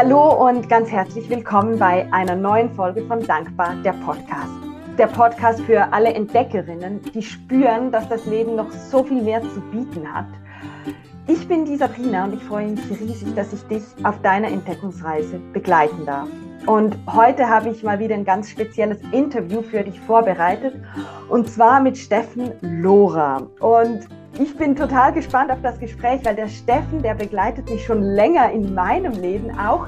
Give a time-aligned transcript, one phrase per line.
[0.00, 4.52] Hallo und ganz herzlich willkommen bei einer neuen Folge von Dankbar, der Podcast.
[4.96, 9.60] Der Podcast für alle Entdeckerinnen, die spüren, dass das Leben noch so viel mehr zu
[9.72, 10.28] bieten hat.
[11.30, 15.38] Ich bin die Sabrina und ich freue mich riesig, dass ich dich auf deiner Entdeckungsreise
[15.52, 16.26] begleiten darf.
[16.64, 20.74] Und heute habe ich mal wieder ein ganz spezielles Interview für dich vorbereitet
[21.28, 23.46] und zwar mit Steffen Lora.
[23.60, 24.08] Und
[24.40, 28.50] ich bin total gespannt auf das Gespräch, weil der Steffen, der begleitet mich schon länger
[28.50, 29.86] in meinem Leben auch.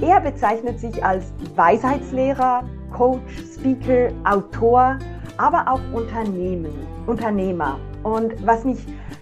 [0.00, 2.62] Er bezeichnet sich als Weisheitslehrer,
[2.92, 5.00] Coach, Speaker, Autor,
[5.36, 6.70] aber auch Unternehmen,
[7.08, 7.76] Unternehmer.
[8.02, 8.78] Und was mich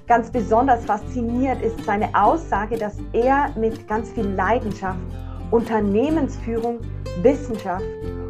[0.07, 4.99] ganz besonders fasziniert, ist seine Aussage, dass er mit ganz viel Leidenschaft
[5.51, 6.79] Unternehmensführung,
[7.23, 7.85] Wissenschaft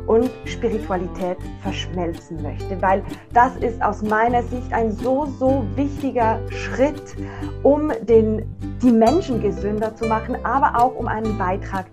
[0.06, 3.02] und Spiritualität verschmelzen möchte, weil
[3.34, 7.16] das ist aus meiner Sicht ein so, so wichtiger Schritt,
[7.62, 8.46] um den,
[8.82, 11.86] die Menschen gesünder zu machen, aber auch um einen Beitrag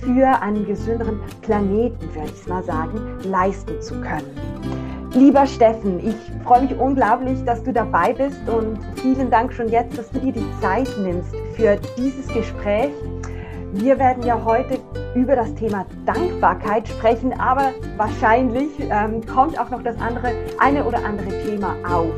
[0.00, 4.49] für einen gesünderen Planeten, würde ich mal sagen, leisten zu können.
[5.14, 9.98] Lieber Steffen, ich freue mich unglaublich, dass du dabei bist und vielen Dank schon jetzt,
[9.98, 12.90] dass du dir die Zeit nimmst für dieses Gespräch.
[13.72, 14.78] Wir werden ja heute
[15.16, 21.04] über das Thema Dankbarkeit sprechen, aber wahrscheinlich ähm, kommt auch noch das andere, eine oder
[21.04, 22.12] andere Thema auf.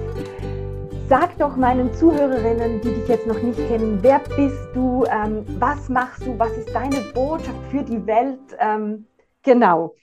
[1.09, 5.89] Sag doch meinen Zuhörerinnen, die dich jetzt noch nicht kennen, wer bist du, ähm, was
[5.89, 8.39] machst du, was ist deine Botschaft für die Welt?
[8.61, 9.07] Ähm,
[9.43, 9.95] genau.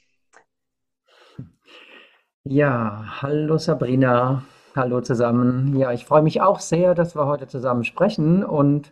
[2.45, 4.43] Ja, hallo Sabrina,
[4.75, 5.75] hallo zusammen.
[5.77, 8.91] Ja, ich freue mich auch sehr, dass wir heute zusammen sprechen und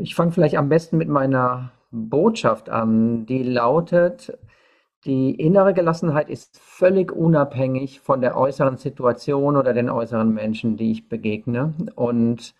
[0.00, 4.36] ich fange vielleicht am besten mit meiner Botschaft an, die lautet,
[5.04, 10.90] die innere Gelassenheit ist völlig unabhängig von der äußeren Situation oder den äußeren Menschen, die
[10.92, 11.72] ich begegne.
[11.94, 12.54] Und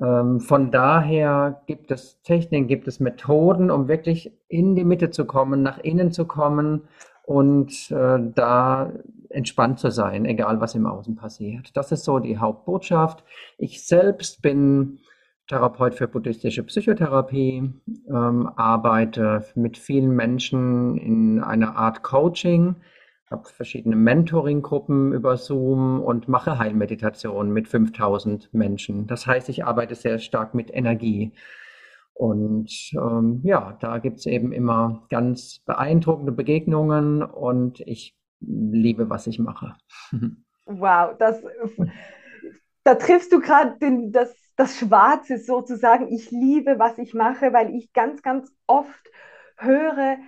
[0.00, 5.26] ähm, von daher gibt es Techniken, gibt es Methoden, um wirklich in die Mitte zu
[5.26, 6.88] kommen, nach innen zu kommen
[7.24, 8.92] und äh, da
[9.28, 11.76] entspannt zu sein, egal was im Außen passiert.
[11.76, 13.24] Das ist so die Hauptbotschaft.
[13.58, 14.98] Ich selbst bin
[15.48, 17.72] Therapeut für buddhistische Psychotherapie,
[18.08, 22.76] ähm, arbeite mit vielen Menschen in einer Art Coaching,
[23.30, 29.06] habe verschiedene Mentoring-Gruppen über Zoom und mache Heilmeditation mit 5000 Menschen.
[29.06, 31.32] Das heißt, ich arbeite sehr stark mit Energie.
[32.14, 39.26] Und ähm, ja, da gibt es eben immer ganz beeindruckende Begegnungen und ich liebe, was
[39.26, 39.74] ich mache.
[40.66, 41.42] Wow, das,
[42.84, 43.76] da triffst du gerade
[44.10, 46.08] das das Schwarze sozusagen.
[46.08, 49.10] Ich liebe, was ich mache, weil ich ganz, ganz oft
[49.56, 50.18] höre,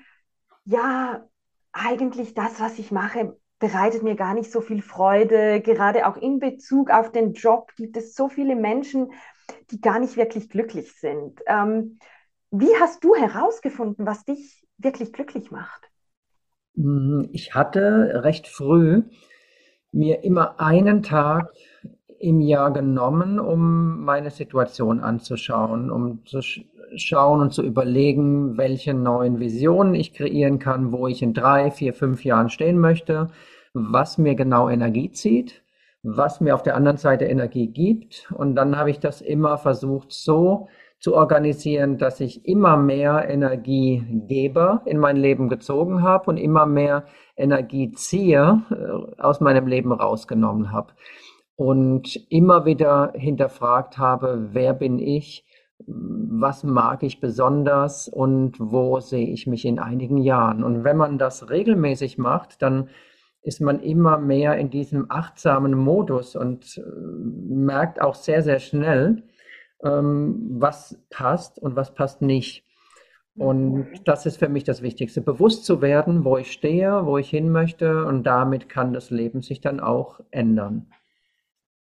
[0.65, 1.29] ja,
[1.73, 5.61] eigentlich das, was ich mache, bereitet mir gar nicht so viel Freude.
[5.61, 9.13] Gerade auch in Bezug auf den Job gibt es so viele Menschen,
[9.71, 11.41] die gar nicht wirklich glücklich sind.
[11.47, 11.99] Ähm,
[12.51, 15.91] wie hast du herausgefunden, was dich wirklich glücklich macht?
[16.77, 19.03] Hm, ich hatte recht früh
[19.93, 21.53] mir immer einen Tag
[22.19, 26.41] im Jahr genommen, um meine Situation anzuschauen, um zu
[26.97, 31.93] schauen und zu überlegen, welche neuen Visionen ich kreieren kann, wo ich in drei, vier,
[31.93, 33.29] fünf Jahren stehen möchte,
[33.73, 35.64] was mir genau Energie zieht,
[36.05, 38.31] was mir auf der anderen Seite Energie gibt.
[38.33, 40.69] Und dann habe ich das immer versucht, so
[41.01, 47.05] zu organisieren, dass ich immer mehr Energiegeber in mein Leben gezogen habe und immer mehr
[47.37, 50.93] Energiezieher äh, aus meinem Leben rausgenommen habe
[51.57, 55.45] und immer wieder hinterfragt habe, wer bin ich,
[55.87, 60.65] was mag ich besonders und wo sehe ich mich in einigen Jahren.
[60.65, 62.89] Und wenn man das regelmäßig macht, dann
[63.45, 69.23] ist man immer mehr in diesem achtsamen Modus und äh, merkt auch sehr, sehr schnell,
[69.85, 72.65] ähm, was passt und was passt nicht.
[73.37, 77.29] Und das ist für mich das Wichtigste, bewusst zu werden, wo ich stehe, wo ich
[77.29, 80.91] hin möchte und damit kann das Leben sich dann auch ändern.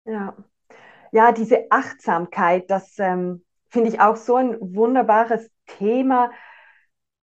[0.04, 0.34] Ja,
[1.12, 6.30] ja, diese Achtsamkeit, das ähm, finde ich auch so ein wunderbares Thema,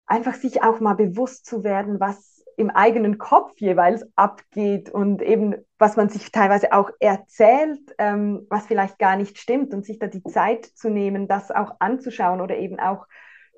[0.05, 5.55] einfach sich auch mal bewusst zu werden, was im eigenen Kopf jeweils abgeht und eben,
[5.77, 10.07] was man sich teilweise auch erzählt, ähm, was vielleicht gar nicht stimmt und sich da
[10.07, 13.07] die Zeit zu nehmen, das auch anzuschauen oder eben auch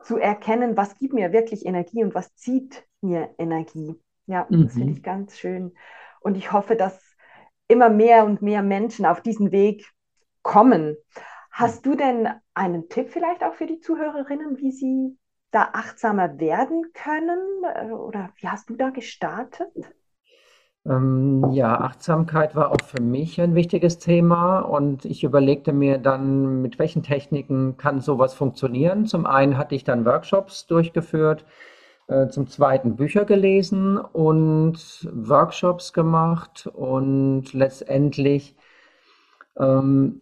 [0.04, 4.00] zu erkennen, was gibt mir wirklich Energie und was zieht mir Energie.
[4.28, 4.66] Ja, mhm.
[4.66, 5.74] das finde ich ganz schön.
[6.20, 7.02] Und ich hoffe, dass
[7.68, 9.90] immer mehr und mehr Menschen auf diesen Weg
[10.44, 10.96] kommen.
[11.50, 15.18] Hast du denn einen Tipp vielleicht auch für die Zuhörerinnen, wie sie
[15.52, 17.92] da achtsamer werden können?
[17.94, 19.70] Oder wie hast du da gestartet?
[20.86, 26.62] Ähm, ja, Achtsamkeit war auch für mich ein wichtiges Thema und ich überlegte mir dann,
[26.64, 29.06] mit welchen Techniken kann sowas funktionieren.
[29.06, 31.46] Zum einen hatte ich dann Workshops durchgeführt,
[32.08, 38.56] äh, zum zweiten Bücher gelesen und Workshops gemacht und letztendlich
[39.60, 40.22] ähm,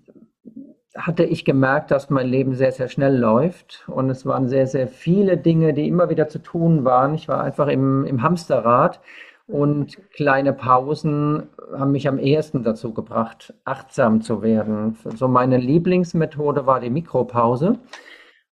[0.96, 4.88] hatte ich gemerkt, dass mein Leben sehr, sehr schnell läuft und es waren sehr, sehr
[4.88, 7.14] viele Dinge, die immer wieder zu tun waren.
[7.14, 9.00] Ich war einfach im, im Hamsterrad
[9.48, 14.96] und kleine Pausen haben mich am ehesten dazu gebracht, achtsam zu werden.
[15.16, 17.80] So meine Lieblingsmethode war die Mikropause.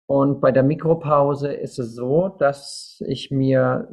[0.07, 3.89] Und bei der Mikropause ist es so, dass ich mir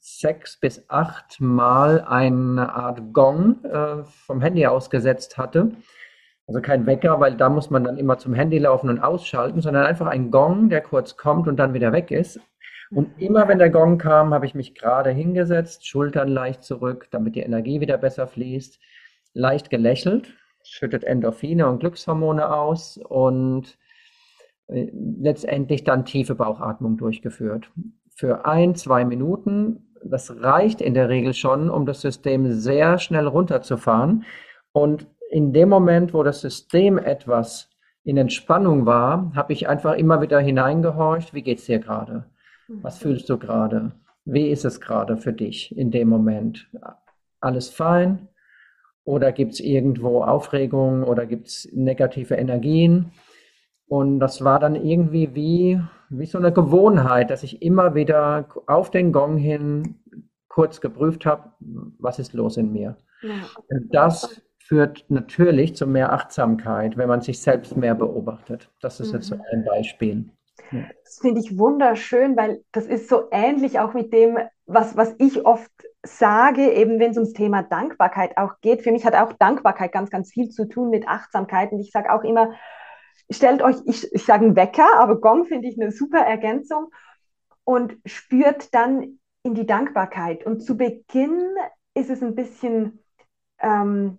[0.00, 5.72] sechs bis acht Mal eine Art Gong äh, vom Handy ausgesetzt hatte.
[6.46, 9.86] Also kein Wecker, weil da muss man dann immer zum Handy laufen und ausschalten, sondern
[9.86, 12.40] einfach ein Gong, der kurz kommt und dann wieder weg ist.
[12.90, 17.36] Und immer wenn der Gong kam, habe ich mich gerade hingesetzt, Schultern leicht zurück, damit
[17.36, 18.78] die Energie wieder besser fließt,
[19.32, 23.78] leicht gelächelt, schüttet Endorphine und Glückshormone aus und
[24.66, 27.70] äh, letztendlich dann tiefe Bauchatmung durchgeführt.
[28.14, 33.26] Für ein, zwei Minuten, das reicht in der Regel schon, um das System sehr schnell
[33.26, 34.24] runterzufahren.
[34.72, 37.70] Und in dem Moment, wo das System etwas
[38.04, 42.26] in Entspannung war, habe ich einfach immer wieder hineingehorcht, wie geht es dir gerade?
[42.68, 43.92] Was fühlst du gerade?
[44.26, 46.70] Wie ist es gerade für dich in dem Moment?
[47.40, 48.28] Alles fein?
[49.04, 53.12] Oder gibt es irgendwo Aufregung oder gibt es negative Energien?
[53.88, 55.80] Und das war dann irgendwie wie,
[56.10, 59.96] wie so eine Gewohnheit, dass ich immer wieder auf den Gong hin
[60.48, 61.52] kurz geprüft habe,
[61.98, 62.96] was ist los in mir.
[63.22, 63.34] Ja.
[63.90, 68.70] Das führt natürlich zu mehr Achtsamkeit, wenn man sich selbst mehr beobachtet.
[68.80, 69.14] Das ist mhm.
[69.16, 69.42] jetzt so mhm.
[69.52, 70.24] ein Beispiel.
[71.04, 75.44] Das finde ich wunderschön, weil das ist so ähnlich auch mit dem, was, was ich
[75.44, 75.70] oft
[76.02, 78.80] sage, eben wenn es ums Thema Dankbarkeit auch geht.
[78.80, 81.70] Für mich hat auch Dankbarkeit ganz, ganz viel zu tun mit Achtsamkeit.
[81.72, 82.54] Und ich sage auch immer,
[83.28, 86.86] stellt euch, ich, ich sage einen Wecker, aber Gong finde ich eine super Ergänzung
[87.64, 90.46] und spürt dann in die Dankbarkeit.
[90.46, 91.50] Und zu Beginn
[91.92, 93.00] ist es ein bisschen
[93.60, 94.16] ähm,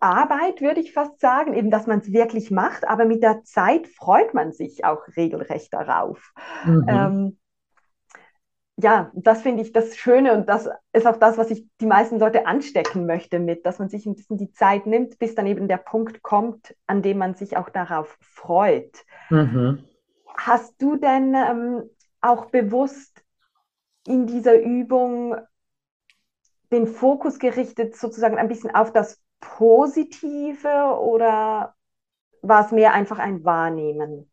[0.00, 3.86] Arbeit, würde ich fast sagen, eben, dass man es wirklich macht, aber mit der Zeit
[3.86, 6.32] freut man sich auch regelrecht darauf.
[6.64, 6.86] Mhm.
[6.88, 7.38] Ähm,
[8.80, 12.20] ja, das finde ich das Schöne und das ist auch das, was ich die meisten
[12.20, 15.66] Leute anstecken möchte mit, dass man sich ein bisschen die Zeit nimmt, bis dann eben
[15.66, 19.04] der Punkt kommt, an dem man sich auch darauf freut.
[19.30, 19.84] Mhm.
[20.36, 21.90] Hast du denn ähm,
[22.20, 23.20] auch bewusst
[24.06, 25.36] in dieser Übung
[26.70, 31.74] den Fokus gerichtet, sozusagen ein bisschen auf das Positive oder
[32.42, 34.30] war es mehr einfach ein Wahrnehmen?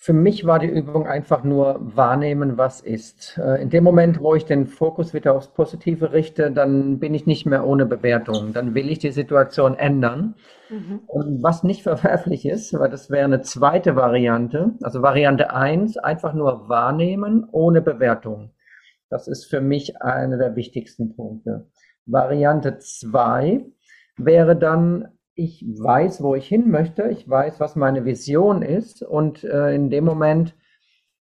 [0.00, 3.36] Für mich war die Übung einfach nur wahrnehmen, was ist.
[3.36, 7.26] Äh, in dem Moment, wo ich den Fokus wieder aufs Positive richte, dann bin ich
[7.26, 8.52] nicht mehr ohne Bewertung.
[8.52, 10.36] Dann will ich die Situation ändern.
[10.70, 11.00] Mhm.
[11.08, 14.76] Und was nicht verwerflich ist, weil das wäre eine zweite Variante.
[14.84, 18.52] Also Variante 1, einfach nur wahrnehmen ohne Bewertung.
[19.10, 21.66] Das ist für mich einer der wichtigsten Punkte.
[22.06, 23.66] Variante 2
[24.18, 29.44] wäre dann, ich weiß, wo ich hin möchte, ich weiß, was meine Vision ist und
[29.44, 30.54] äh, in dem Moment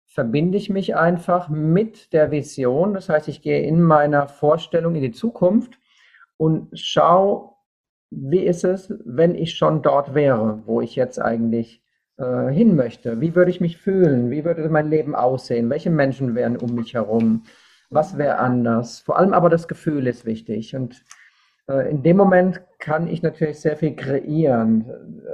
[0.05, 2.95] verbinde ich mich einfach mit der Vision.
[2.95, 5.79] Das heißt, ich gehe in meiner Vorstellung in die Zukunft
[6.37, 7.51] und schaue,
[8.09, 11.83] wie ist es, wenn ich schon dort wäre, wo ich jetzt eigentlich
[12.17, 13.21] äh, hin möchte.
[13.21, 14.31] Wie würde ich mich fühlen?
[14.31, 15.69] Wie würde mein Leben aussehen?
[15.69, 17.43] Welche Menschen wären um mich herum?
[17.89, 18.99] Was wäre anders?
[18.99, 20.75] Vor allem aber das Gefühl ist wichtig.
[20.75, 21.03] Und
[21.69, 24.85] äh, in dem Moment kann ich natürlich sehr viel kreieren.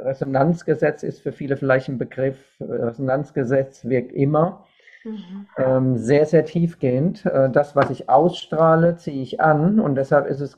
[0.03, 2.37] Resonanzgesetz ist für viele vielleicht ein Begriff.
[2.59, 4.65] Resonanzgesetz wirkt immer.
[5.03, 5.47] Mhm.
[5.57, 7.25] Ähm, sehr, sehr tiefgehend.
[7.25, 9.79] Äh, das, was ich ausstrahle, ziehe ich an.
[9.79, 10.57] Und deshalb ist es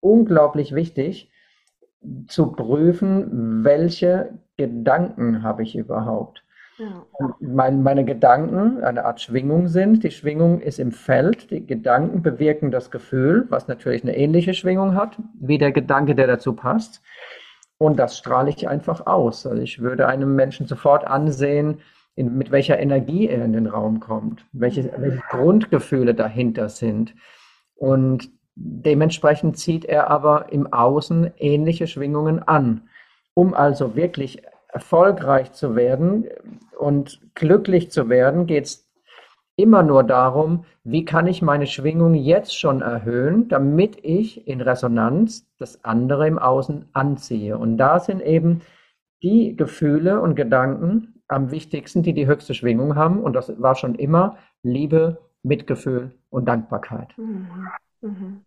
[0.00, 1.30] unglaublich wichtig
[2.26, 6.44] zu prüfen, welche Gedanken habe ich überhaupt.
[6.78, 7.06] Ja.
[7.40, 10.04] Mein, meine Gedanken eine Art Schwingung sind.
[10.04, 11.50] Die Schwingung ist im Feld.
[11.50, 16.26] Die Gedanken bewirken das Gefühl, was natürlich eine ähnliche Schwingung hat, wie der Gedanke, der
[16.26, 17.02] dazu passt.
[17.78, 19.46] Und das strahle ich einfach aus.
[19.46, 21.80] Also ich würde einem Menschen sofort ansehen,
[22.14, 27.14] in, mit welcher Energie er in den Raum kommt, welche, welche Grundgefühle dahinter sind.
[27.74, 32.88] Und dementsprechend zieht er aber im Außen ähnliche Schwingungen an.
[33.34, 36.26] Um also wirklich erfolgreich zu werden
[36.78, 38.88] und glücklich zu werden, geht es
[39.56, 45.46] immer nur darum, wie kann ich meine Schwingung jetzt schon erhöhen, damit ich in Resonanz
[45.58, 47.56] das andere im Außen anziehe.
[47.56, 48.62] Und da sind eben
[49.22, 53.20] die Gefühle und Gedanken am wichtigsten, die die höchste Schwingung haben.
[53.20, 57.16] Und das war schon immer Liebe, Mitgefühl und Dankbarkeit.
[57.16, 57.68] Mhm.
[58.00, 58.44] Mhm.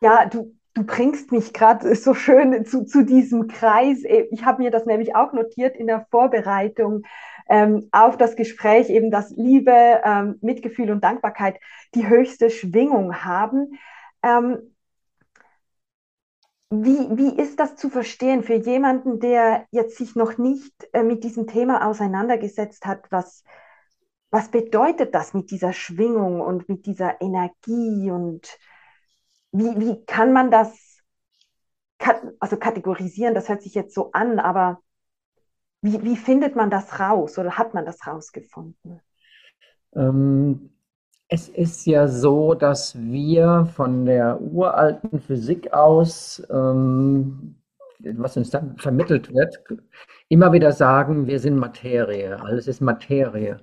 [0.00, 3.98] Ja, du, du bringst mich gerade so schön zu, zu diesem Kreis.
[4.30, 7.02] Ich habe mir das nämlich auch notiert in der Vorbereitung
[7.48, 9.72] ähm, auf das Gespräch, eben dass Liebe,
[10.04, 11.58] ähm, Mitgefühl und Dankbarkeit
[11.94, 13.78] die höchste Schwingung haben.
[14.22, 14.74] Ähm,
[16.70, 21.24] wie, wie ist das zu verstehen für jemanden, der jetzt sich noch nicht äh, mit
[21.24, 23.06] diesem Thema auseinandergesetzt hat?
[23.10, 23.42] Was,
[24.30, 28.10] was bedeutet das mit dieser Schwingung und mit dieser Energie?
[28.10, 28.58] Und
[29.52, 30.98] wie, wie kann man das
[32.40, 33.34] also kategorisieren?
[33.34, 34.80] Das hört sich jetzt so an, aber
[35.82, 39.00] wie, wie findet man das raus oder hat man das rausgefunden?
[39.94, 40.70] Ähm,
[41.28, 47.56] es ist ja so, dass wir von der uralten Physik aus, ähm,
[47.98, 49.62] was uns dann vermittelt wird,
[50.28, 53.58] immer wieder sagen, wir sind Materie, alles ist Materie.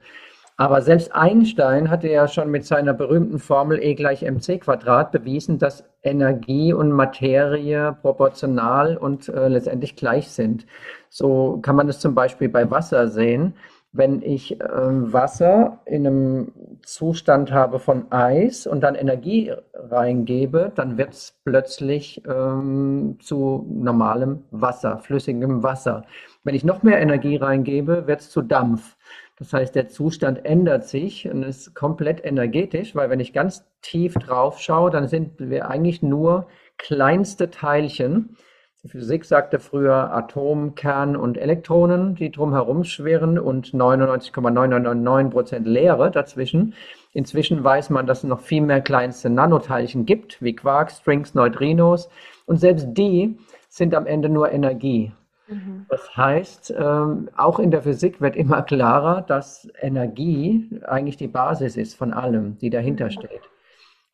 [0.58, 5.60] Aber selbst Einstein hatte ja schon mit seiner berühmten Formel E gleich mc Quadrat bewiesen,
[5.60, 10.66] dass Energie und Materie proportional und äh, letztendlich gleich sind.
[11.10, 13.56] So kann man es zum Beispiel bei Wasser sehen.
[13.92, 16.52] Wenn ich äh, Wasser in einem
[16.84, 24.44] Zustand habe von Eis und dann Energie reingebe, dann wird es plötzlich ähm, zu normalem
[24.52, 26.04] Wasser, flüssigem Wasser.
[26.44, 28.96] Wenn ich noch mehr Energie reingebe, wird es zu Dampf.
[29.38, 34.14] Das heißt, der Zustand ändert sich und ist komplett energetisch, weil wenn ich ganz tief
[34.14, 38.38] drauf schaue, dann sind wir eigentlich nur kleinste Teilchen.
[38.84, 46.12] Die Physik sagte früher Atom, Kern und Elektronen, die drumherum schwirren und 99,999 Prozent Leere
[46.12, 46.76] dazwischen.
[47.12, 52.10] Inzwischen weiß man, dass es noch viel mehr kleinste Nanoteilchen gibt, wie Quarks, Strings, Neutrinos.
[52.46, 53.38] Und selbst die
[53.70, 55.12] sind am Ende nur Energie.
[55.48, 55.86] Mhm.
[55.90, 61.78] Das heißt, ähm, auch in der Physik wird immer klarer, dass Energie eigentlich die Basis
[61.78, 63.12] ist von allem, die dahinter mhm.
[63.12, 63.42] steht.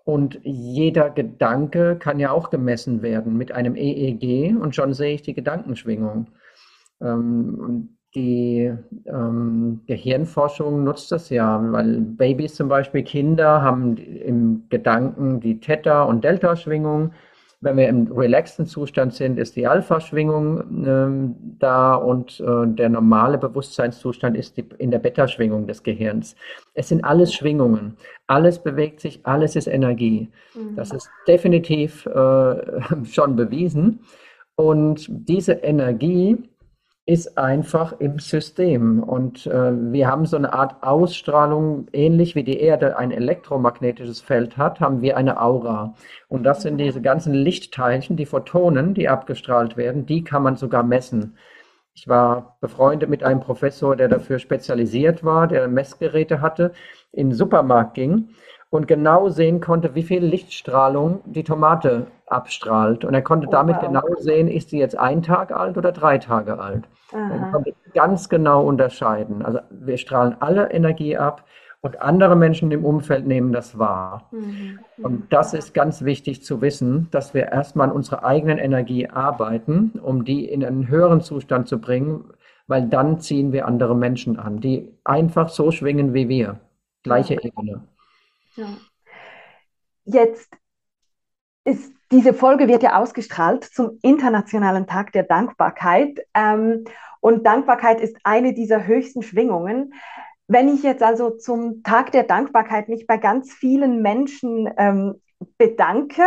[0.03, 5.21] Und jeder Gedanke kann ja auch gemessen werden mit einem EEG und schon sehe ich
[5.21, 6.27] die Gedankenschwingung.
[7.01, 8.73] Ähm, die
[9.05, 16.03] ähm, Gehirnforschung nutzt das ja, weil Babys zum Beispiel, Kinder haben im Gedanken die Theta-
[16.03, 17.13] und Delta-Schwingung
[17.61, 23.37] wenn wir im relaxten Zustand sind, ist die Alpha-Schwingung äh, da und äh, der normale
[23.37, 26.35] Bewusstseinszustand ist die, in der Beta-Schwingung des Gehirns.
[26.73, 27.97] Es sind alles Schwingungen.
[28.25, 30.29] Alles bewegt sich, alles ist Energie.
[30.55, 30.75] Mhm.
[30.75, 33.99] Das ist definitiv äh, schon bewiesen.
[34.55, 36.37] Und diese Energie
[37.05, 39.01] ist einfach im System.
[39.01, 44.57] Und äh, wir haben so eine Art Ausstrahlung, ähnlich wie die Erde ein elektromagnetisches Feld
[44.57, 45.95] hat, haben wir eine Aura.
[46.27, 50.83] Und das sind diese ganzen Lichtteilchen, die Photonen, die abgestrahlt werden, die kann man sogar
[50.83, 51.37] messen.
[51.93, 56.71] Ich war befreundet mit einem Professor, der dafür spezialisiert war, der Messgeräte hatte,
[57.11, 58.29] in den Supermarkt ging
[58.71, 63.05] und genau sehen konnte, wie viel Lichtstrahlung die Tomate abstrahlt.
[63.05, 63.81] Und er konnte oh, damit wow.
[63.83, 66.85] genau sehen, ist sie jetzt ein Tag alt oder drei Tage alt.
[67.11, 69.41] Er konnte ganz genau unterscheiden.
[69.43, 71.43] Also wir strahlen alle Energie ab
[71.81, 74.29] und andere Menschen im Umfeld nehmen das wahr.
[74.31, 74.79] Mhm.
[75.01, 79.99] Und das ist ganz wichtig zu wissen, dass wir erstmal an unserer eigenen Energie arbeiten,
[80.01, 82.23] um die in einen höheren Zustand zu bringen,
[82.67, 86.61] weil dann ziehen wir andere Menschen an, die einfach so schwingen wie wir.
[87.03, 87.43] Gleiche.
[87.43, 87.81] Ebene.
[88.55, 88.77] Ja.
[90.05, 90.51] Jetzt
[91.63, 96.19] ist diese Folge wird ja ausgestrahlt zum Internationalen Tag der Dankbarkeit.
[96.33, 96.83] Ähm,
[97.21, 99.93] und Dankbarkeit ist eine dieser höchsten Schwingungen.
[100.47, 105.21] Wenn ich jetzt also zum Tag der Dankbarkeit mich bei ganz vielen Menschen ähm,
[105.57, 106.23] bedanke,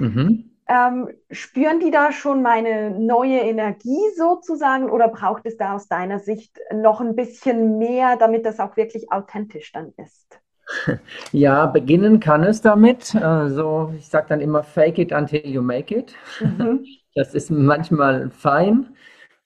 [0.00, 0.56] mhm.
[0.66, 6.18] ähm, spüren die da schon meine neue Energie sozusagen oder braucht es da aus deiner
[6.18, 10.40] Sicht noch ein bisschen mehr, damit das auch wirklich authentisch dann ist?
[11.32, 13.14] Ja, beginnen kann es damit.
[13.16, 16.14] Also ich sage dann immer, fake it until you make it.
[16.40, 16.84] Mhm.
[17.16, 18.94] Das ist manchmal fein.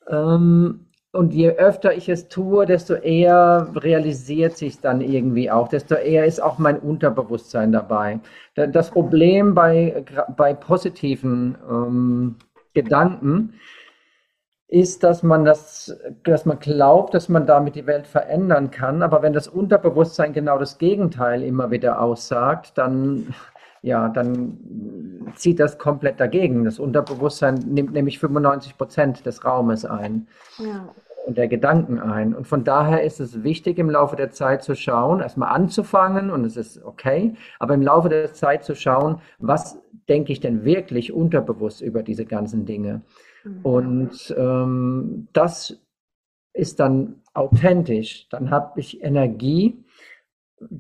[0.09, 5.95] Ähm, und je öfter ich es tue, desto eher realisiert sich dann irgendwie auch, desto
[5.95, 8.21] eher ist auch mein Unterbewusstsein dabei.
[8.55, 10.05] Das Problem bei,
[10.37, 12.37] bei positiven ähm,
[12.75, 13.55] Gedanken
[14.75, 19.03] ist, dass man das, dass man glaubt, dass man damit die Welt verändern kann.
[19.03, 23.29] Aber wenn das Unterbewusstsein genau das Gegenteil immer wieder aussagt, dann,
[23.83, 24.59] ja, dann
[25.37, 26.65] zieht das komplett dagegen.
[26.65, 30.27] Das Unterbewusstsein nimmt nämlich 95 Prozent des Raumes ein.
[30.59, 30.89] Ja.
[31.25, 32.35] Und der Gedanken ein.
[32.35, 36.45] Und von daher ist es wichtig, im Laufe der Zeit zu schauen, erstmal anzufangen, und
[36.45, 41.13] es ist okay, aber im Laufe der Zeit zu schauen, was denke ich denn wirklich
[41.13, 43.01] unterbewusst über diese ganzen Dinge.
[43.45, 43.61] Mhm.
[43.63, 45.81] Und ähm, das
[46.53, 48.29] ist dann authentisch.
[48.31, 49.85] Dann habe ich Energie,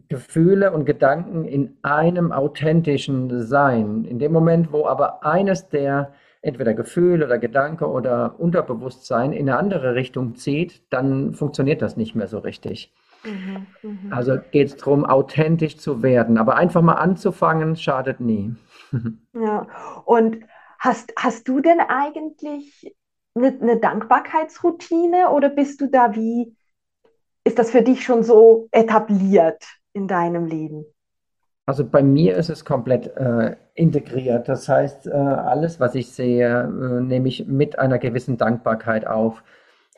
[0.09, 4.04] Gefühle und Gedanken in einem authentischen Sein.
[4.04, 9.59] In dem Moment, wo aber eines der entweder Gefühl oder Gedanke oder Unterbewusstsein in eine
[9.59, 12.92] andere Richtung zieht, dann funktioniert das nicht mehr so richtig.
[13.25, 14.16] Mhm, mh.
[14.16, 16.37] Also geht es darum, authentisch zu werden.
[16.37, 18.54] Aber einfach mal anzufangen, schadet nie.
[19.37, 19.66] Ja,
[20.04, 20.38] und
[20.84, 22.94] hast, hast du denn eigentlich
[23.34, 26.54] eine, eine Dankbarkeitsroutine oder bist du da wie,
[27.44, 30.84] ist das für dich schon so etabliert in deinem Leben?
[31.66, 34.48] Also bei mir ist es komplett äh, integriert.
[34.48, 39.42] Das heißt, äh, alles, was ich sehe, äh, nehme ich mit einer gewissen Dankbarkeit auf.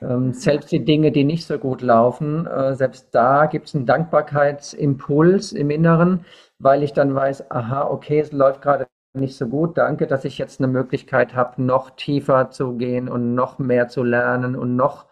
[0.00, 3.86] Ähm, selbst die Dinge, die nicht so gut laufen, äh, selbst da gibt es einen
[3.86, 6.24] Dankbarkeitsimpuls im Inneren,
[6.58, 8.86] weil ich dann weiß, aha, okay, es läuft gerade
[9.16, 9.78] nicht so gut.
[9.78, 14.02] Danke, dass ich jetzt eine Möglichkeit habe, noch tiefer zu gehen und noch mehr zu
[14.02, 15.06] lernen und noch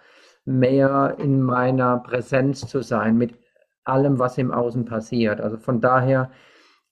[0.45, 3.39] mehr in meiner Präsenz zu sein mit
[3.85, 5.41] allem, was im Außen passiert.
[5.41, 6.31] Also von daher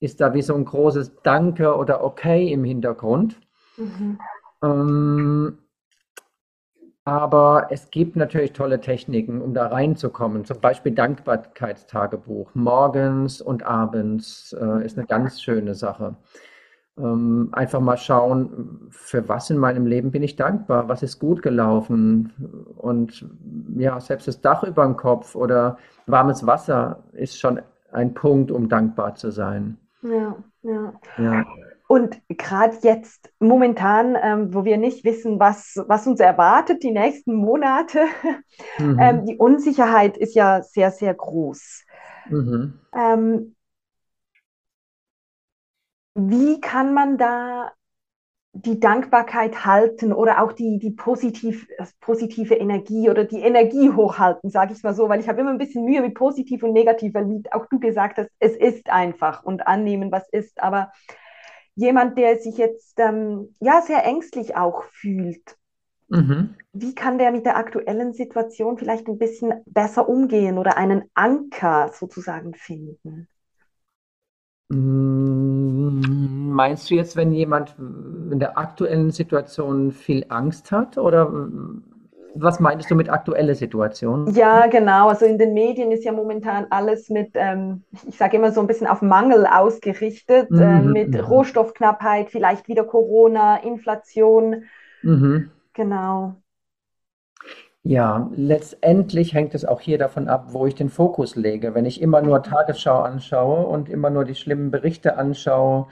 [0.00, 3.38] ist da wie so ein großes Danke oder Okay im Hintergrund.
[3.76, 4.18] Mhm.
[4.62, 5.58] Ähm,
[7.04, 10.44] aber es gibt natürlich tolle Techniken, um da reinzukommen.
[10.44, 12.54] Zum Beispiel Dankbarkeitstagebuch.
[12.54, 16.16] Morgens und abends äh, ist eine ganz schöne Sache.
[16.98, 21.42] Ähm, einfach mal schauen, für was in meinem Leben bin ich dankbar, was ist gut
[21.42, 22.32] gelaufen.
[22.76, 23.26] Und
[23.76, 27.60] ja, selbst das Dach über dem Kopf oder warmes Wasser ist schon
[27.92, 29.78] ein Punkt, um dankbar zu sein.
[30.02, 30.92] Ja, ja.
[31.16, 31.44] ja.
[31.86, 37.34] Und gerade jetzt, momentan, ähm, wo wir nicht wissen, was, was uns erwartet, die nächsten
[37.34, 38.00] Monate,
[38.78, 38.98] mhm.
[38.98, 41.84] ähm, die Unsicherheit ist ja sehr, sehr groß.
[42.30, 42.80] Mhm.
[46.14, 47.72] Wie kann man da
[48.54, 51.66] die Dankbarkeit halten oder auch die, die positiv,
[52.00, 55.58] positive Energie oder die Energie hochhalten, sage ich mal so, weil ich habe immer ein
[55.58, 59.42] bisschen Mühe mit positiv und negativ, weil wie auch du gesagt hast, es ist einfach
[59.42, 60.62] und annehmen, was ist.
[60.62, 60.92] Aber
[61.76, 65.56] jemand, der sich jetzt ähm, ja sehr ängstlich auch fühlt,
[66.08, 66.54] mhm.
[66.74, 71.90] wie kann der mit der aktuellen Situation vielleicht ein bisschen besser umgehen oder einen Anker
[71.94, 73.28] sozusagen finden?
[74.72, 81.30] Hm, meinst du jetzt, wenn jemand in der aktuellen Situation viel Angst hat oder
[82.34, 84.32] was meinst du mit aktueller Situation?
[84.32, 85.08] Ja, genau.
[85.08, 88.66] Also in den Medien ist ja momentan alles mit, ähm, ich sage immer so ein
[88.66, 90.60] bisschen auf Mangel ausgerichtet, mhm.
[90.60, 91.20] äh, mit mhm.
[91.20, 94.64] Rohstoffknappheit, vielleicht wieder Corona, Inflation.
[95.02, 95.50] Mhm.
[95.74, 96.36] Genau.
[97.84, 101.74] Ja, letztendlich hängt es auch hier davon ab, wo ich den Fokus lege.
[101.74, 105.88] Wenn ich immer nur Tagesschau anschaue und immer nur die schlimmen Berichte anschaue,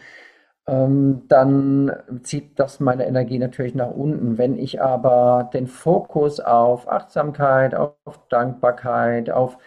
[0.68, 4.38] ähm, dann zieht das meine Energie natürlich nach unten.
[4.38, 7.96] Wenn ich aber den Fokus auf Achtsamkeit, auf
[8.28, 9.58] Dankbarkeit, auf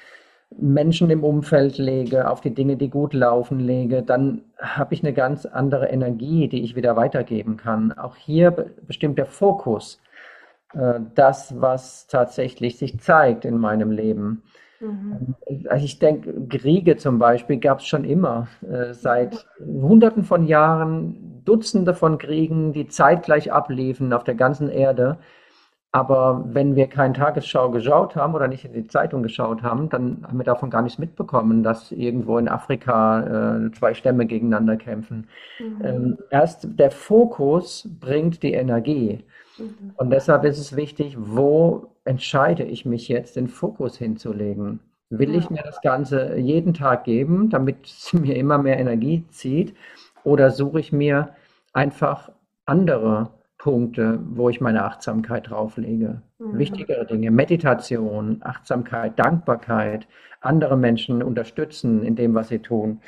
[0.57, 5.13] Menschen im Umfeld lege, auf die Dinge, die gut laufen lege, dann habe ich eine
[5.13, 7.91] ganz andere Energie, die ich wieder weitergeben kann.
[7.93, 9.99] Auch hier bestimmt der Fokus
[10.73, 14.43] äh, das, was tatsächlich sich zeigt in meinem Leben.
[14.83, 15.35] Mhm.
[15.69, 21.41] Also ich denke, Kriege zum Beispiel gab es schon immer, äh, seit Hunderten von Jahren,
[21.45, 25.17] Dutzende von Kriegen, die zeitgleich abliefen auf der ganzen Erde.
[25.95, 30.25] Aber wenn wir keine Tagesschau geschaut haben oder nicht in die Zeitung geschaut haben, dann
[30.27, 35.27] haben wir davon gar nichts mitbekommen, dass irgendwo in Afrika äh, zwei Stämme gegeneinander kämpfen.
[35.59, 35.85] Mhm.
[35.85, 39.23] Ähm, erst der Fokus bringt die Energie.
[39.57, 39.93] Mhm.
[39.97, 44.79] Und deshalb ist es wichtig, wo entscheide ich mich jetzt, den Fokus hinzulegen?
[45.09, 45.39] Will ja.
[45.39, 49.75] ich mir das Ganze jeden Tag geben, damit es mir immer mehr Energie zieht?
[50.23, 51.29] Oder suche ich mir
[51.73, 52.31] einfach
[52.65, 56.21] andere Punkte, wo ich meine Achtsamkeit drauflege?
[56.39, 56.57] Mhm.
[56.57, 60.07] Wichtigere Dinge, Meditation, Achtsamkeit, Dankbarkeit,
[60.41, 63.01] andere Menschen unterstützen in dem, was sie tun.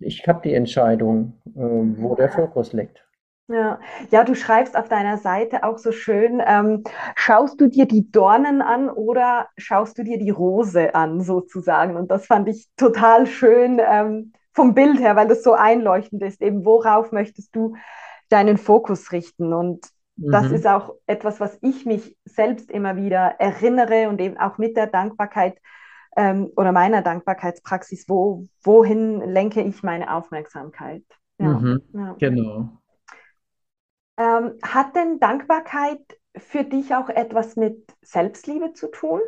[0.00, 3.04] Ich habe die Entscheidung, äh, wo der Fokus liegt.
[3.48, 3.80] Ja.
[4.10, 6.84] ja, du schreibst auf deiner Seite auch so schön, ähm,
[7.14, 11.96] schaust du dir die Dornen an oder schaust du dir die Rose an, sozusagen?
[11.96, 16.42] Und das fand ich total schön ähm, vom Bild her, weil das so einleuchtend ist.
[16.42, 17.74] Eben, worauf möchtest du
[18.28, 19.54] deinen Fokus richten?
[19.54, 20.30] Und mhm.
[20.30, 24.76] das ist auch etwas, was ich mich selbst immer wieder erinnere und eben auch mit
[24.76, 25.56] der Dankbarkeit
[26.18, 31.04] ähm, oder meiner Dankbarkeitspraxis, wo, wohin lenke ich meine Aufmerksamkeit?
[31.38, 31.80] Ja, mhm.
[31.94, 32.16] ja.
[32.18, 32.68] Genau.
[34.18, 36.00] Ähm, hat denn Dankbarkeit
[36.36, 39.20] für dich auch etwas mit Selbstliebe zu tun?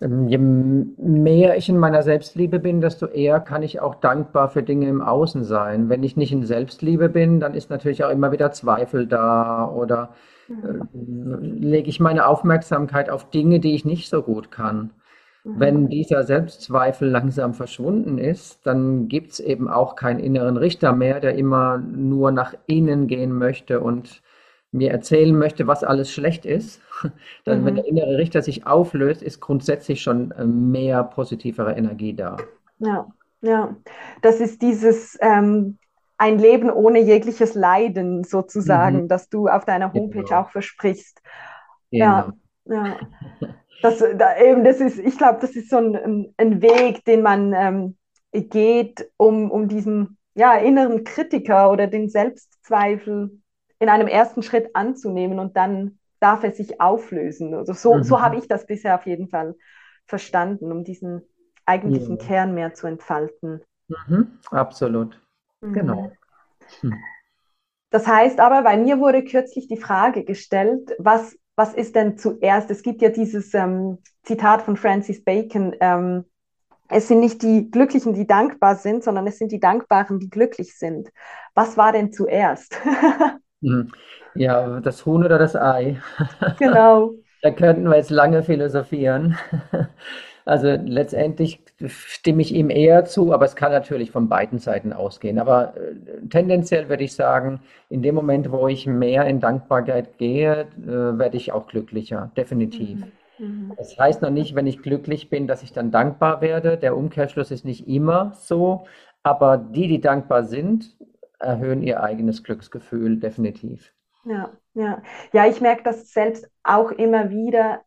[0.00, 4.62] Ähm, je mehr ich in meiner Selbstliebe bin, desto eher kann ich auch dankbar für
[4.62, 5.88] Dinge im Außen sein.
[5.88, 10.14] Wenn ich nicht in Selbstliebe bin, dann ist natürlich auch immer wieder Zweifel da oder
[10.48, 10.54] äh,
[10.92, 14.90] lege ich meine Aufmerksamkeit auf Dinge, die ich nicht so gut kann.
[15.44, 15.60] Mhm.
[15.60, 21.20] Wenn dieser Selbstzweifel langsam verschwunden ist, dann gibt es eben auch keinen inneren Richter mehr,
[21.20, 24.22] der immer nur nach innen gehen möchte und
[24.72, 26.80] mir erzählen möchte, was alles schlecht ist.
[27.44, 27.64] Dann, mhm.
[27.64, 32.36] wenn der innere Richter sich auflöst, ist grundsätzlich schon äh, mehr positivere Energie da.
[32.78, 33.08] Ja,
[33.40, 33.76] ja.
[34.22, 35.78] Das ist dieses ähm,
[36.18, 39.08] ein Leben ohne jegliches Leiden sozusagen, mhm.
[39.08, 40.42] das du auf deiner Homepage genau.
[40.42, 41.20] auch versprichst.
[41.90, 42.04] Genau.
[42.04, 42.32] Ja,
[42.66, 42.96] ja.
[43.82, 47.52] Das, da, eben, das ist, ich glaube, das ist so ein, ein Weg, den man
[47.54, 47.96] ähm,
[48.32, 53.40] geht, um, um diesen ja, inneren Kritiker oder den Selbstzweifel
[53.78, 57.54] in einem ersten Schritt anzunehmen und dann darf er sich auflösen.
[57.54, 58.04] Also so, mhm.
[58.04, 59.56] so habe ich das bisher auf jeden Fall
[60.06, 61.22] verstanden, um diesen
[61.64, 62.24] eigentlichen ja.
[62.24, 63.62] Kern mehr zu entfalten.
[63.88, 64.38] Mhm.
[64.50, 65.20] Absolut.
[65.60, 65.72] Mhm.
[65.72, 66.12] Genau.
[66.80, 66.94] Hm.
[67.90, 72.70] Das heißt aber, bei mir wurde kürzlich die Frage gestellt, was was ist denn zuerst?
[72.70, 76.24] Es gibt ja dieses ähm, Zitat von Francis Bacon, ähm,
[76.90, 80.76] es sind nicht die Glücklichen, die dankbar sind, sondern es sind die Dankbaren, die glücklich
[80.76, 81.08] sind.
[81.54, 82.78] Was war denn zuerst?
[83.62, 83.92] Hm.
[84.34, 86.00] ja, das Huhn oder das Ei?
[86.58, 87.12] Genau.
[87.42, 89.38] da könnten wir jetzt lange philosophieren.
[90.46, 95.38] Also letztendlich stimme ich ihm eher zu, aber es kann natürlich von beiden Seiten ausgehen.
[95.38, 100.68] Aber äh, tendenziell würde ich sagen, in dem Moment, wo ich mehr in Dankbarkeit gehe,
[100.82, 103.00] äh, werde ich auch glücklicher, definitiv.
[103.38, 103.46] Mhm.
[103.46, 103.72] mhm.
[103.76, 106.76] Das heißt noch nicht, wenn ich glücklich bin, dass ich dann dankbar werde.
[106.76, 108.86] Der Umkehrschluss ist nicht immer so,
[109.22, 110.96] aber die, die dankbar sind,
[111.38, 113.92] erhöhen ihr eigenes Glücksgefühl definitiv.
[114.24, 115.02] Ja, ja.
[115.32, 117.80] Ja, ich merke das selbst auch immer wieder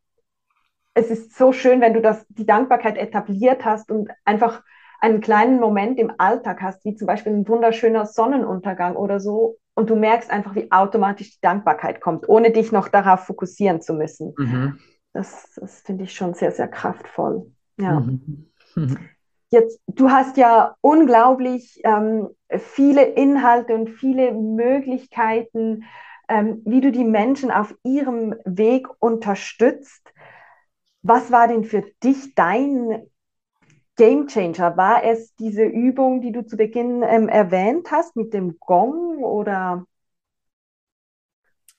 [0.94, 4.64] es ist so schön, wenn du das, die Dankbarkeit etabliert hast und einfach
[5.00, 9.90] einen kleinen Moment im Alltag hast, wie zum Beispiel ein wunderschöner Sonnenuntergang oder so, und
[9.90, 14.34] du merkst einfach, wie automatisch die Dankbarkeit kommt, ohne dich noch darauf fokussieren zu müssen.
[14.38, 14.80] Mhm.
[15.14, 17.52] Das, das finde ich schon sehr, sehr kraftvoll.
[17.78, 18.00] Ja.
[18.00, 18.52] Mhm.
[18.76, 18.98] Mhm.
[19.50, 25.84] Jetzt, du hast ja unglaublich ähm, viele Inhalte und viele Möglichkeiten,
[26.28, 30.12] ähm, wie du die Menschen auf ihrem Weg unterstützt.
[31.04, 33.04] Was war denn für dich dein
[33.98, 34.78] Game Changer?
[34.78, 39.86] War es diese Übung, die du zu Beginn ähm, erwähnt hast mit dem Gong oder?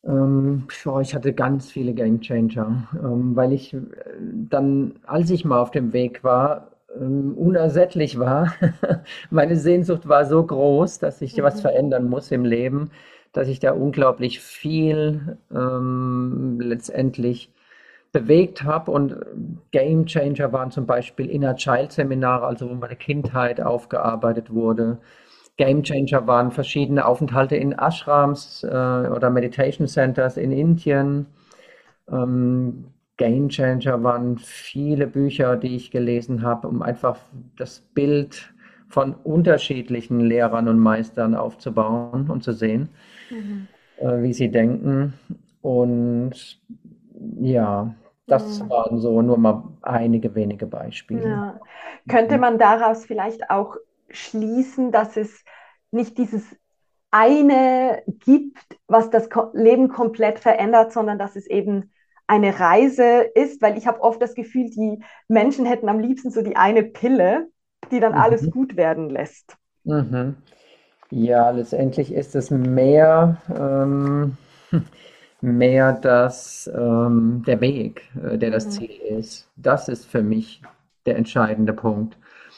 [0.05, 0.67] Ähm,
[1.01, 3.81] ich hatte ganz viele Game Changer, ähm, weil ich äh,
[4.21, 8.53] dann, als ich mal auf dem Weg war, ähm, unersättlich war.
[9.31, 11.43] Meine Sehnsucht war so groß, dass ich mhm.
[11.43, 12.91] was verändern muss im Leben,
[13.33, 17.54] dass ich da unglaublich viel ähm, letztendlich
[18.15, 19.17] bewegt habe und
[19.73, 24.99] Game Changer waren zum Beispiel Inner Child Seminare, also wo meine Kindheit aufgearbeitet wurde.
[25.57, 31.27] Game Changer waren verschiedene Aufenthalte in Ashrams äh, oder Meditation Centers in Indien.
[32.09, 32.85] Ähm,
[33.17, 37.19] Game Changer waren viele Bücher, die ich gelesen habe, um einfach
[37.59, 38.55] das Bild
[38.89, 42.91] von unterschiedlichen Lehrern und Meistern aufzubauen und zu sehen,
[43.31, 43.67] mhm.
[43.97, 45.15] äh, wie sie denken.
[45.63, 46.61] Und
[47.41, 47.93] ja,
[48.27, 48.71] das mhm.
[48.71, 51.29] waren so nur mal einige wenige Beispiele.
[51.29, 51.61] Ja.
[52.09, 53.77] Könnte man daraus vielleicht auch
[54.09, 55.45] schließen, dass es
[55.91, 56.43] nicht dieses
[57.11, 61.93] eine gibt, was das Leben komplett verändert, sondern dass es eben
[62.27, 66.43] eine Reise ist, weil ich habe oft das Gefühl, die Menschen hätten am liebsten so
[66.43, 67.49] die eine Pille,
[67.91, 68.19] die dann mhm.
[68.19, 69.57] alles gut werden lässt.
[69.85, 70.37] Mhm.
[71.11, 74.37] Ja, letztendlich ist es mehr, ähm,
[75.45, 78.71] mehr das, ähm, der Weg, äh, der das mhm.
[78.71, 79.49] Ziel ist.
[79.57, 80.63] Das ist für mich
[81.07, 82.17] der entscheidende Punkt.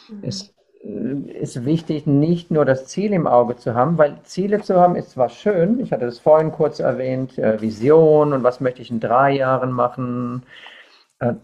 [0.08, 0.18] Mhm.
[0.22, 4.76] Es äh, ist wichtig, nicht nur das Ziel im Auge zu haben, weil Ziele zu
[4.76, 8.82] haben ist zwar schön, ich hatte das vorhin kurz erwähnt, äh, Vision und was möchte
[8.82, 10.44] ich in drei Jahren machen.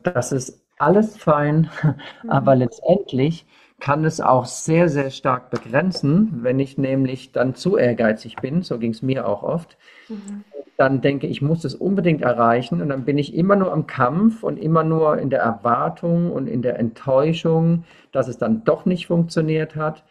[0.03, 1.71] Das ist alles fein,
[2.23, 2.31] mhm.
[2.31, 3.47] aber letztendlich
[3.81, 8.79] kann es auch sehr, sehr stark begrenzen, wenn ich nämlich dann zu ehrgeizig bin, so
[8.79, 9.77] ging es mir auch oft,
[10.09, 10.45] mhm
[10.77, 14.43] dann denke ich, muss es unbedingt erreichen und dann bin ich immer nur am Kampf
[14.43, 19.07] und immer nur in der Erwartung und in der Enttäuschung, dass es dann doch nicht
[19.07, 20.05] funktioniert hat,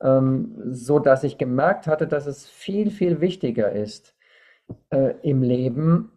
[0.00, 4.14] ähm, so dass ich gemerkt hatte, dass es viel, viel wichtiger ist
[4.90, 6.12] äh, im Leben,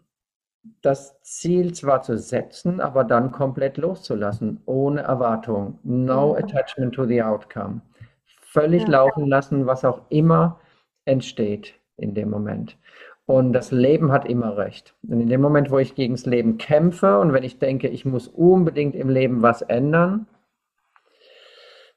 [0.82, 5.80] das Ziel zwar zu setzen, aber dann komplett loszulassen, ohne Erwartung.
[5.84, 6.44] No mhm.
[6.44, 7.82] attachment to the outcome.
[8.42, 8.90] Völlig ja.
[8.90, 10.60] laufen lassen, was auch immer
[11.06, 12.78] entsteht in dem Moment.
[13.30, 14.96] Und das Leben hat immer recht.
[15.08, 18.04] Und in dem Moment, wo ich gegen das Leben kämpfe und wenn ich denke, ich
[18.04, 20.26] muss unbedingt im Leben was ändern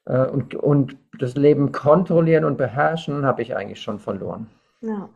[0.05, 4.47] äh, und, und das Leben kontrollieren und beherrschen, habe ich eigentlich schon verloren.
[4.81, 5.09] Ja.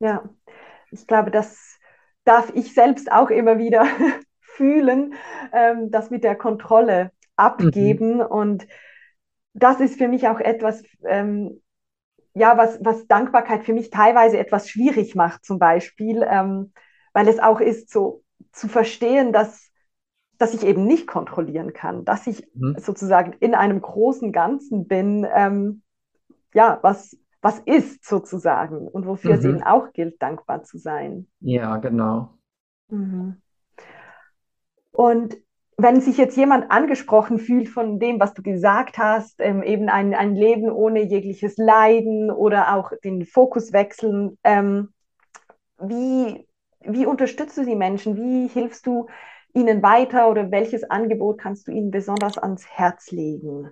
[0.00, 0.28] Ja,
[0.90, 1.78] ich glaube, das
[2.24, 3.86] darf ich selbst auch immer wieder
[4.40, 5.14] fühlen,
[5.52, 8.14] ähm, das mit der Kontrolle abgeben.
[8.14, 8.22] Mhm.
[8.22, 8.66] Und
[9.54, 11.60] das ist für mich auch etwas, ähm,
[12.38, 16.72] ja, was, was Dankbarkeit für mich teilweise etwas schwierig macht, zum Beispiel, ähm,
[17.12, 18.22] weil es auch ist, so
[18.52, 19.70] zu verstehen, dass,
[20.38, 22.76] dass ich eben nicht kontrollieren kann, dass ich mhm.
[22.78, 25.82] sozusagen in einem großen Ganzen bin, ähm,
[26.54, 29.38] ja, was, was ist sozusagen und wofür mhm.
[29.38, 31.26] es eben auch gilt, dankbar zu sein.
[31.40, 32.34] Ja, genau.
[32.88, 33.42] Mhm.
[34.92, 35.36] Und
[35.80, 40.12] wenn sich jetzt jemand angesprochen fühlt von dem, was du gesagt hast, ähm, eben ein,
[40.12, 44.88] ein Leben ohne jegliches Leiden oder auch den Fokus wechseln, ähm,
[45.80, 46.48] wie,
[46.80, 48.16] wie unterstützt du die Menschen?
[48.16, 49.06] Wie hilfst du
[49.54, 53.70] ihnen weiter oder welches Angebot kannst du ihnen besonders ans Herz legen?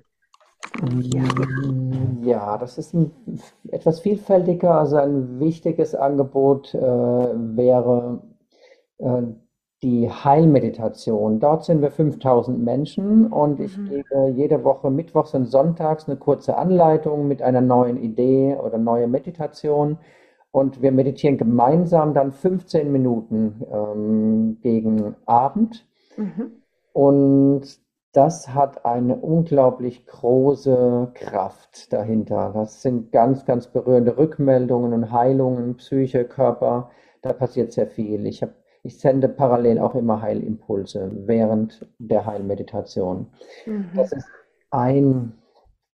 [2.22, 3.10] Ja, das ist ein,
[3.72, 4.78] etwas vielfältiger.
[4.78, 8.22] Also ein wichtiges Angebot äh, wäre
[8.98, 9.22] äh,
[9.86, 11.38] die Heilmeditation.
[11.38, 13.88] Dort sind wir 5000 Menschen und ich mhm.
[13.88, 19.06] gebe jede Woche mittwochs und sonntags eine kurze Anleitung mit einer neuen Idee oder neue
[19.06, 19.98] Meditation.
[20.50, 25.86] Und wir meditieren gemeinsam dann 15 Minuten ähm, gegen Abend.
[26.16, 26.62] Mhm.
[26.92, 27.62] Und
[28.12, 32.50] das hat eine unglaublich große Kraft dahinter.
[32.52, 36.90] Das sind ganz, ganz berührende Rückmeldungen und Heilungen, Psyche, Körper.
[37.22, 38.26] Da passiert sehr viel.
[38.26, 38.54] Ich habe
[38.86, 43.26] ich sende parallel auch immer Heilimpulse während der Heilmeditation.
[43.66, 43.90] Mhm.
[43.94, 44.28] Das ist
[44.70, 45.32] ein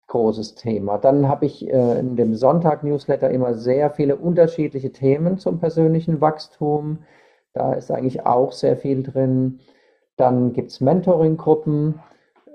[0.06, 0.96] großes Thema.
[0.96, 7.00] Dann habe ich äh, in dem Sonntag-Newsletter immer sehr viele unterschiedliche Themen zum persönlichen Wachstum.
[7.52, 9.60] Da ist eigentlich auch sehr viel drin.
[10.16, 12.00] Dann gibt es Mentoring-Gruppen.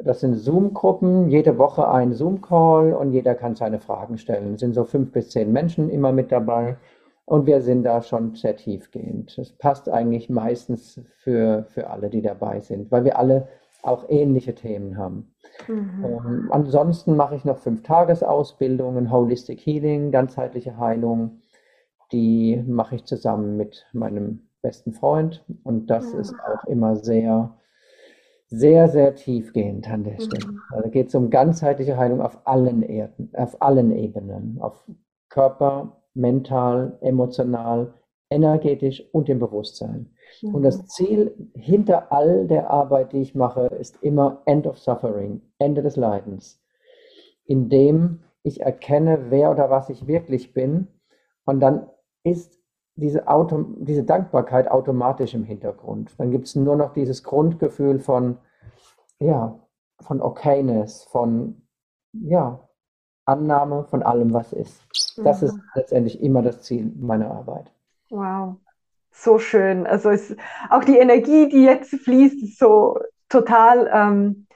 [0.03, 4.55] Das sind Zoom-Gruppen, jede Woche ein Zoom-Call und jeder kann seine Fragen stellen.
[4.55, 6.77] Es sind so fünf bis zehn Menschen immer mit dabei.
[7.25, 9.37] Und wir sind da schon sehr tiefgehend.
[9.37, 13.47] Das passt eigentlich meistens für, für alle, die dabei sind, weil wir alle
[13.81, 15.33] auch ähnliche Themen haben.
[15.67, 16.05] Mhm.
[16.05, 21.41] Ähm, ansonsten mache ich noch fünf Tagesausbildungen, Holistic Healing, ganzheitliche Heilung.
[22.11, 26.19] Die mache ich zusammen mit meinem besten Freund und das mhm.
[26.19, 27.57] ist auch immer sehr,
[28.47, 30.51] sehr, sehr tiefgehend an der Stelle.
[30.51, 30.61] Mhm.
[30.71, 34.87] Also geht es um ganzheitliche Heilung auf allen Erden, auf allen Ebenen, auf
[35.29, 37.93] Körper, mental, emotional,
[38.29, 40.13] energetisch und im Bewusstsein.
[40.41, 40.55] Mhm.
[40.55, 40.85] Und das mhm.
[40.87, 45.95] Ziel hinter all der Arbeit, die ich mache, ist immer End of Suffering, Ende des
[45.95, 46.61] Leidens,
[47.45, 50.87] indem ich erkenne, wer oder was ich wirklich bin.
[51.45, 51.87] Und dann
[52.23, 52.59] ist
[52.95, 56.13] diese, Auto, diese Dankbarkeit automatisch im Hintergrund.
[56.17, 58.37] Dann gibt es nur noch dieses Grundgefühl von,
[59.19, 59.59] ja,
[60.01, 61.61] von Okayness, von,
[62.11, 62.67] ja,
[63.25, 64.81] Annahme von allem, was ist.
[65.17, 65.47] Das mhm.
[65.47, 67.71] ist letztendlich immer das Ziel meiner Arbeit.
[68.09, 68.57] Wow,
[69.11, 69.87] so schön.
[69.87, 70.35] Also ist
[70.69, 74.47] auch die Energie, die jetzt fließt, ist so total ähm,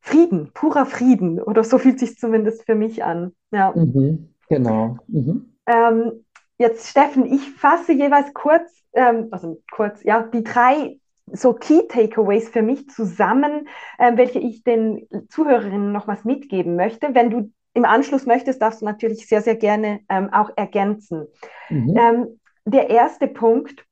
[0.00, 1.40] Frieden, purer Frieden.
[1.40, 3.32] Oder so fühlt sich zumindest für mich an.
[3.50, 3.72] Ja.
[3.74, 4.98] Mhm, genau.
[5.08, 5.54] Mhm.
[5.66, 6.24] Ähm,
[6.58, 10.98] jetzt, Steffen, ich fasse jeweils kurz, ähm, also kurz, ja, die drei
[11.32, 17.14] so Key Takeaways für mich zusammen, äh, welche ich den Zuhörerinnen nochmals mitgeben möchte.
[17.14, 21.26] Wenn du im Anschluss möchtest, darfst du natürlich sehr, sehr gerne ähm, auch ergänzen.
[21.68, 21.96] Mhm.
[21.96, 23.84] Ähm, der erste Punkt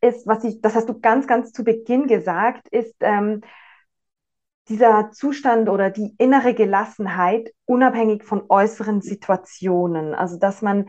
[0.00, 3.42] ist, was ich, das hast du ganz, ganz zu Beginn gesagt, ist ähm,
[4.68, 10.14] dieser Zustand oder die innere Gelassenheit unabhängig von äußeren Situationen.
[10.14, 10.88] Also, dass man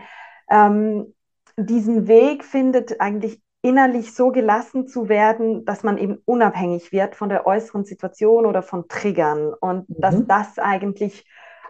[0.50, 1.14] ähm,
[1.58, 7.30] diesen Weg findet, eigentlich innerlich so gelassen zu werden, dass man eben unabhängig wird von
[7.30, 9.96] der äußeren Situation oder von Triggern und mhm.
[10.00, 11.26] dass das eigentlich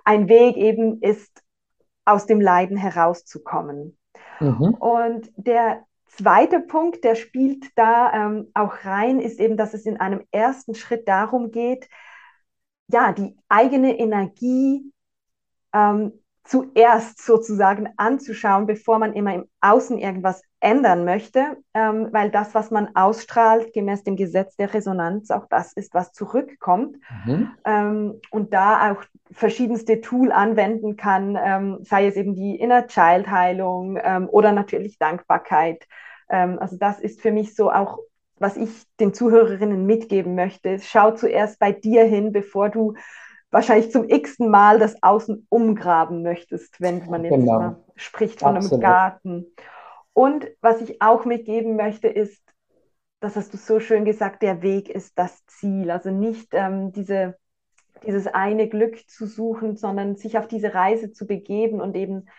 [0.08, 1.44] ein Weg eben ist,
[2.06, 3.98] aus dem Leiden herauszukommen.
[4.40, 4.74] Mhm.
[4.76, 10.00] Und der zweite Punkt, der spielt da ähm, auch rein, ist eben, dass es in
[10.00, 11.90] einem ersten Schritt darum geht,
[12.88, 14.94] ja, die eigene Energie
[15.74, 16.14] ähm,
[16.46, 22.72] zuerst sozusagen anzuschauen, bevor man immer im Außen irgendwas ändern möchte, ähm, weil das, was
[22.72, 26.98] man ausstrahlt, gemäß dem Gesetz der Resonanz, auch das ist, was zurückkommt.
[27.26, 27.52] Mhm.
[27.64, 33.30] Ähm, und da auch verschiedenste Tool anwenden kann, ähm, sei es eben die Inner Child
[33.30, 35.86] Heilung ähm, oder natürlich Dankbarkeit.
[36.30, 38.00] Ähm, also das ist für mich so auch,
[38.40, 40.80] was ich den Zuhörerinnen mitgeben möchte.
[40.80, 42.96] Schau zuerst bei dir hin, bevor du
[43.52, 47.76] wahrscheinlich zum x-ten Mal das Außen umgraben möchtest, wenn man jetzt genau.
[47.96, 48.74] spricht von Absolut.
[48.74, 49.46] einem Garten.
[50.18, 52.42] Und was ich auch mitgeben möchte, ist,
[53.20, 55.92] das hast du so schön gesagt, der Weg ist das Ziel.
[55.92, 57.38] Also nicht ähm, diese,
[58.04, 62.30] dieses eine Glück zu suchen, sondern sich auf diese Reise zu begeben und eben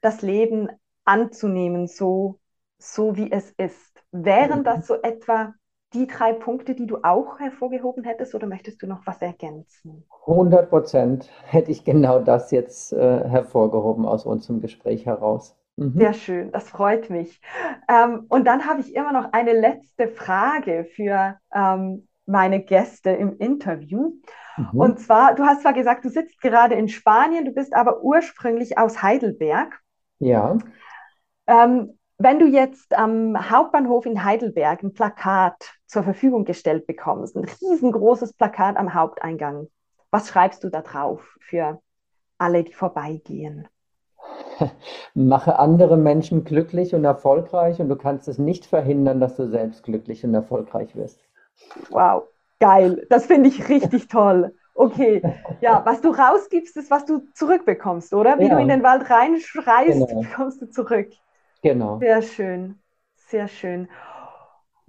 [0.00, 0.68] das Leben
[1.04, 2.38] anzunehmen, so,
[2.78, 4.00] so wie es ist.
[4.12, 5.54] Wären das so etwa
[5.92, 10.06] die drei Punkte, die du auch hervorgehoben hättest oder möchtest du noch was ergänzen?
[10.28, 15.56] 100 Prozent hätte ich genau das jetzt äh, hervorgehoben aus unserem Gespräch heraus.
[15.76, 15.98] Mhm.
[15.98, 17.40] Sehr schön, das freut mich.
[17.88, 23.36] Ähm, und dann habe ich immer noch eine letzte Frage für ähm, meine Gäste im
[23.38, 24.12] Interview.
[24.56, 24.80] Mhm.
[24.80, 28.78] Und zwar, du hast zwar gesagt, du sitzt gerade in Spanien, du bist aber ursprünglich
[28.78, 29.80] aus Heidelberg.
[30.20, 30.58] Ja.
[31.46, 37.44] Ähm, wenn du jetzt am Hauptbahnhof in Heidelberg ein Plakat zur Verfügung gestellt bekommst, ein
[37.44, 39.66] riesengroßes Plakat am Haupteingang,
[40.10, 41.80] was schreibst du da drauf für
[42.38, 43.68] alle, die vorbeigehen?
[45.14, 49.82] Mache andere Menschen glücklich und erfolgreich und du kannst es nicht verhindern, dass du selbst
[49.82, 51.20] glücklich und erfolgreich wirst.
[51.90, 52.24] Wow,
[52.60, 53.06] geil.
[53.10, 54.54] Das finde ich richtig toll.
[54.76, 55.22] Okay,
[55.60, 58.40] ja, was du rausgibst, ist, was du zurückbekommst, oder?
[58.40, 58.56] Wie ja.
[58.56, 60.20] du in den Wald reinschreist, genau.
[60.28, 61.12] bekommst du zurück.
[61.62, 61.98] Genau.
[61.98, 62.80] Sehr schön,
[63.28, 63.88] sehr schön.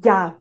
[0.04, 0.36] Ja,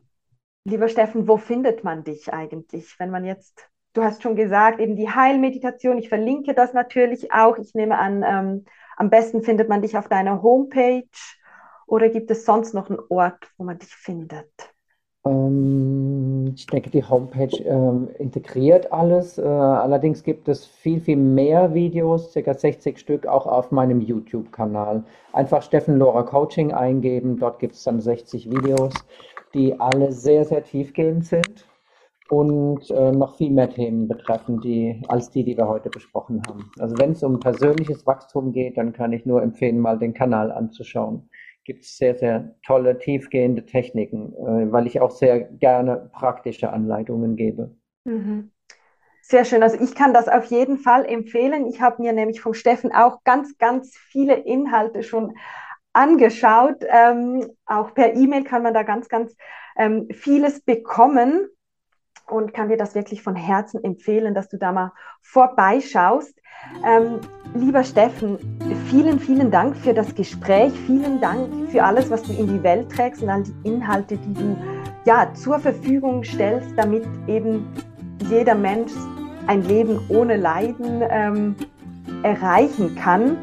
[0.63, 4.95] lieber Steffen, wo findet man dich eigentlich, wenn man jetzt, du hast schon gesagt, eben
[4.95, 7.57] die Heilmeditation, ich verlinke das natürlich auch.
[7.59, 8.65] Ich nehme an, ähm,
[8.97, 11.03] am besten findet man dich auf deiner Homepage
[11.87, 14.49] oder gibt es sonst noch einen Ort, wo man dich findet?
[15.25, 19.37] Ähm, ich denke, die Homepage ähm, integriert alles.
[19.37, 22.53] Äh, allerdings gibt es viel, viel mehr Videos, ca.
[22.53, 25.03] 60 Stück, auch auf meinem YouTube-Kanal.
[25.33, 27.37] Einfach Steffen Lora Coaching eingeben.
[27.37, 28.93] Dort gibt es dann 60 Videos,
[29.53, 31.65] die alle sehr, sehr tiefgehend sind
[32.29, 36.71] und äh, noch viel mehr Themen betreffen, die, als die, die wir heute besprochen haben.
[36.79, 40.51] Also wenn es um persönliches Wachstum geht, dann kann ich nur empfehlen, mal den Kanal
[40.51, 41.29] anzuschauen
[41.65, 47.35] gibt es sehr, sehr tolle, tiefgehende Techniken, äh, weil ich auch sehr gerne praktische Anleitungen
[47.35, 47.75] gebe.
[48.05, 48.51] Mhm.
[49.21, 49.63] Sehr schön.
[49.63, 51.65] Also ich kann das auf jeden Fall empfehlen.
[51.65, 55.35] Ich habe mir nämlich vom Steffen auch ganz, ganz viele Inhalte schon
[55.93, 56.83] angeschaut.
[56.87, 59.35] Ähm, auch per E-Mail kann man da ganz, ganz
[59.77, 61.49] ähm, vieles bekommen
[62.27, 66.41] und kann dir das wirklich von Herzen empfehlen, dass du da mal vorbeischaust.
[66.85, 67.19] Ähm,
[67.53, 68.37] lieber Steffen,
[68.89, 70.73] vielen, vielen Dank für das Gespräch.
[70.85, 74.33] Vielen Dank für alles, was du in die Welt trägst und all die Inhalte, die
[74.33, 74.57] du
[75.05, 77.67] ja, zur Verfügung stellst, damit eben
[78.29, 78.91] jeder Mensch
[79.47, 81.55] ein Leben ohne Leiden ähm,
[82.23, 83.37] erreichen kann.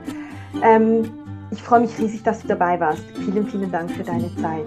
[0.63, 1.05] Ähm,
[1.51, 3.05] ich freue mich riesig, dass du dabei warst.
[3.25, 4.67] Vielen, vielen Dank für deine Zeit.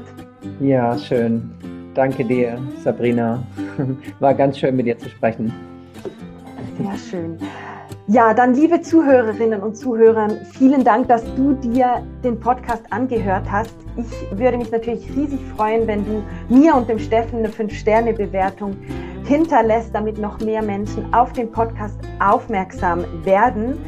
[0.60, 1.52] Ja, schön.
[1.96, 3.42] Danke dir, Sabrina.
[4.20, 5.54] War ganz schön mit dir zu sprechen.
[6.78, 7.38] Sehr schön.
[8.08, 13.74] Ja, dann liebe Zuhörerinnen und Zuhörer, vielen Dank, dass du dir den Podcast angehört hast.
[13.98, 18.76] Ich würde mich natürlich riesig freuen, wenn du mir und dem Steffen eine 5-Sterne-Bewertung
[19.24, 23.80] hinterlässt, damit noch mehr Menschen auf den Podcast aufmerksam werden.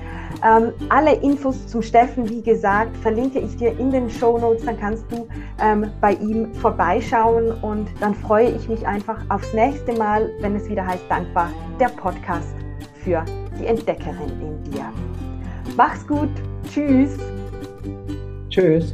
[0.45, 4.65] Ähm, alle Infos zum Steffen, wie gesagt, verlinke ich dir in den Show Notes.
[4.65, 5.28] Dann kannst du
[5.62, 10.69] ähm, bei ihm vorbeischauen und dann freue ich mich einfach aufs nächste Mal, wenn es
[10.69, 12.54] wieder heißt Dankbar, der Podcast
[13.04, 13.23] für
[13.60, 14.91] die Entdeckerin in dir.
[15.76, 16.30] Mach's gut.
[16.69, 17.17] Tschüss.
[18.50, 18.93] Tschüss.